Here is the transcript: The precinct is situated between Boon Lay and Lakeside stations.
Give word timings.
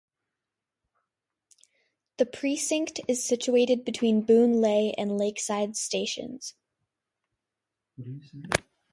The 2.17 2.25
precinct 2.25 3.01
is 3.07 3.23
situated 3.23 3.85
between 3.85 4.23
Boon 4.25 4.59
Lay 4.59 4.95
and 4.97 5.15
Lakeside 5.15 5.75
stations. 5.77 6.55